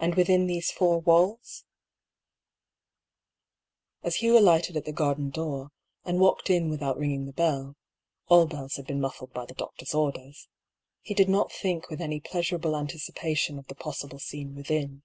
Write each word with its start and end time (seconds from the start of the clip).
And 0.00 0.16
within 0.16 0.48
these 0.48 0.72
four 0.72 1.00
walls? 1.00 1.64
As 4.02 4.16
Hugh 4.16 4.36
alighted 4.36 4.76
at 4.76 4.84
the 4.84 4.90
garden 4.90 5.30
door, 5.30 5.70
and 6.04 6.18
walked 6.18 6.50
in 6.50 6.68
without 6.68 6.98
ringing 6.98 7.26
the 7.26 7.32
boll 7.32 7.76
(all 8.26 8.46
bells 8.48 8.74
had 8.74 8.86
been 8.88 8.98
mufSed 9.00 9.32
by 9.32 9.46
the 9.46 9.54
doctors' 9.54 9.94
orders), 9.94 10.48
he 11.02 11.14
did 11.14 11.28
not 11.28 11.52
think 11.52 11.88
with 11.88 12.00
any 12.00 12.18
pleasurable 12.18 12.74
anticipation 12.76 13.60
of 13.60 13.68
the 13.68 13.76
possible 13.76 14.18
scene 14.18 14.56
within. 14.56 15.04